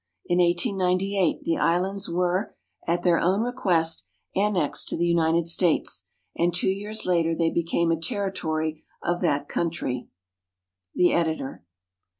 [0.25, 2.55] In 1898, the islands were,
[2.87, 7.91] at their own request, annexed to the United States, and two years later they became
[7.91, 10.07] a Territory of that country.
[10.95, 11.63] The Editor.